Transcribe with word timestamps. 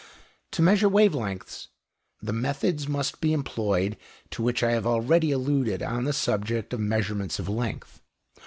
To 0.53 0.63
measure 0.63 0.89
wave 0.89 1.13
lengths, 1.13 1.67
the 2.23 2.33
methods 2.33 2.87
must 2.87 3.21
be 3.21 3.33
employed 3.33 3.97
to 4.31 4.41
which 4.41 4.63
I 4.63 4.71
have 4.71 4.87
already 4.87 5.29
alluded 5.31 5.83
on 5.83 6.05
the 6.05 6.11
subject 6.13 6.73
of 6.73 6.79
measurements 6.79 7.37
of 7.37 7.47
length. 7.47 8.01